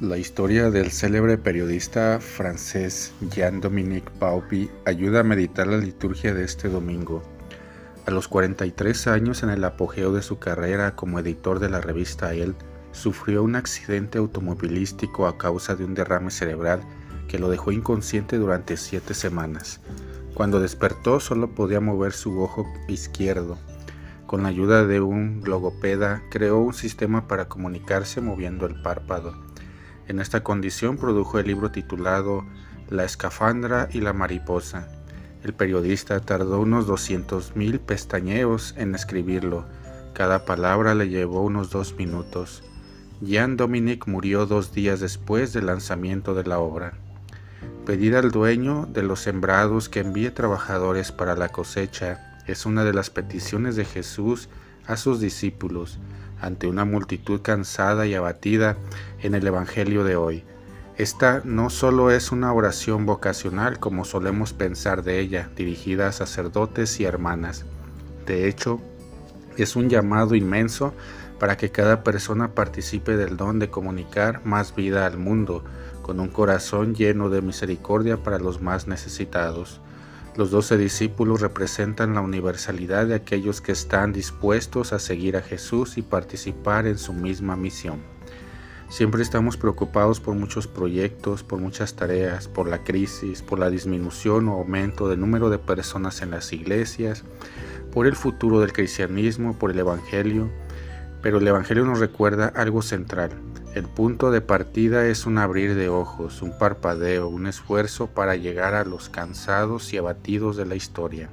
[0.00, 6.68] La historia del célebre periodista francés Jean-Dominique Paupi ayuda a meditar la liturgia de este
[6.68, 7.20] domingo.
[8.06, 12.32] A los 43 años, en el apogeo de su carrera como editor de la revista
[12.32, 12.54] Elle,
[12.92, 16.80] sufrió un accidente automovilístico a causa de un derrame cerebral
[17.26, 19.80] que lo dejó inconsciente durante siete semanas.
[20.32, 23.58] Cuando despertó solo podía mover su ojo izquierdo.
[24.28, 29.47] Con la ayuda de un logopeda creó un sistema para comunicarse moviendo el párpado.
[30.08, 32.46] En esta condición produjo el libro titulado
[32.88, 34.88] La escafandra y la mariposa.
[35.44, 39.66] El periodista tardó unos 200.000 pestañeos en escribirlo.
[40.14, 42.64] Cada palabra le llevó unos dos minutos.
[43.20, 46.94] Jean Dominique murió dos días después del lanzamiento de la obra.
[47.84, 52.94] Pedir al dueño de los sembrados que envíe trabajadores para la cosecha es una de
[52.94, 54.48] las peticiones de Jesús
[54.86, 55.98] a sus discípulos
[56.40, 58.76] ante una multitud cansada y abatida
[59.20, 60.44] en el Evangelio de hoy.
[60.96, 66.98] Esta no solo es una oración vocacional como solemos pensar de ella, dirigida a sacerdotes
[66.98, 67.64] y hermanas.
[68.26, 68.80] De hecho,
[69.56, 70.92] es un llamado inmenso
[71.38, 75.64] para que cada persona participe del don de comunicar más vida al mundo,
[76.02, 79.80] con un corazón lleno de misericordia para los más necesitados.
[80.38, 85.98] Los doce discípulos representan la universalidad de aquellos que están dispuestos a seguir a Jesús
[85.98, 87.98] y participar en su misma misión.
[88.88, 94.48] Siempre estamos preocupados por muchos proyectos, por muchas tareas, por la crisis, por la disminución
[94.48, 97.24] o aumento del número de personas en las iglesias,
[97.92, 100.48] por el futuro del cristianismo, por el Evangelio.
[101.20, 103.32] Pero el Evangelio nos recuerda algo central,
[103.78, 108.74] el punto de partida es un abrir de ojos, un parpadeo, un esfuerzo para llegar
[108.74, 111.28] a los cansados y abatidos de la historia.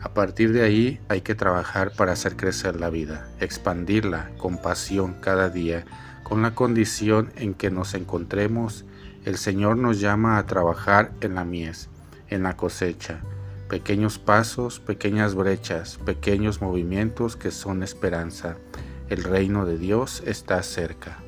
[0.00, 5.14] A partir de ahí hay que trabajar para hacer crecer la vida, expandirla con pasión
[5.20, 5.84] cada día,
[6.22, 8.86] con la condición en que nos encontremos.
[9.26, 11.90] El Señor nos llama a trabajar en la mies,
[12.30, 13.20] en la cosecha,
[13.68, 18.56] pequeños pasos, pequeñas brechas, pequeños movimientos que son esperanza.
[19.10, 21.18] El reino de Dios está cerca.